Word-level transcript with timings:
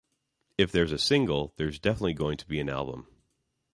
If 0.57 0.71
there's 0.71 0.91
a 0.91 0.97
single, 0.97 1.53
there's 1.57 1.77
definitely 1.77 2.15
going 2.15 2.37
to 2.37 2.47
be 2.47 2.59
an 2.59 2.69
album. 2.69 3.05